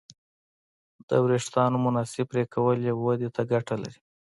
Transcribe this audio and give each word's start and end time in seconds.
د 1.09 1.11
وېښتیانو 1.25 1.77
مناسب 1.85 2.25
پرېکول 2.31 2.77
یې 2.87 2.93
ودې 3.03 3.29
ته 3.35 3.41
ګټه 3.51 3.75
لري. 3.81 3.99